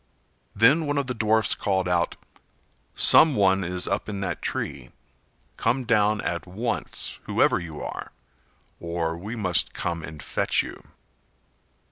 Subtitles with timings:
[0.55, 2.15] Then one of the dwarfs called out:
[2.95, 4.93] "Some one is up in that tree.
[5.57, 8.11] Come down at once, whoever you are,
[8.79, 10.81] or we must come and fetch you."